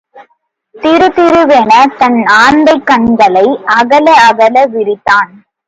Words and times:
திரு 0.75 1.07
திருவென 1.07 1.71
தன் 1.97 2.19
ஆந்தைக் 2.43 2.85
கண்களை 2.85 3.45
அகல 3.79 4.07
அகல 4.27 4.65
விரித்தான். 4.65 5.31